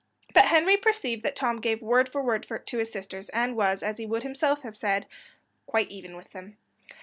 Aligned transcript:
But 0.33 0.45
Henry 0.45 0.77
perceived 0.77 1.21
that 1.21 1.35
Tom 1.35 1.61
gave 1.61 1.79
word 1.79 2.09
for 2.09 2.23
word 2.23 2.47
to 2.65 2.77
his 2.79 2.91
sisters, 2.91 3.29
and 3.29 3.55
was, 3.55 3.83
as 3.83 3.99
he 3.99 4.07
would 4.07 4.23
himself 4.23 4.63
have 4.63 4.75
said, 4.75 5.05
"quite 5.67 5.91
even 5.91 6.15
with 6.15 6.31
them." 6.31 6.57